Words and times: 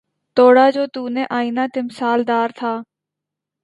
توڑا 0.37 0.69
جو 0.75 0.85
تو 0.93 1.07
نے 1.15 1.23
آئنہ 1.37 1.65
تمثال 1.73 2.19
دار 2.27 2.49
تھا 2.57 2.73